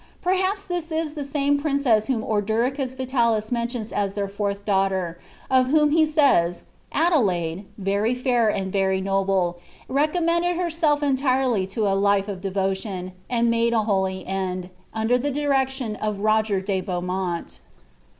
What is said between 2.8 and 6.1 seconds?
Vilalis mentions as iheir fourth daughter, of whom ha